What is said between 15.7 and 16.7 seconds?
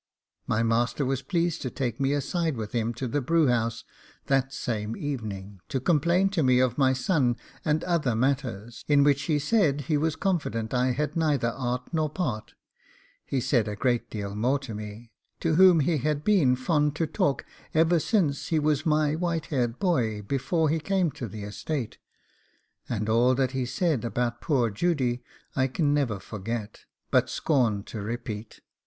he had been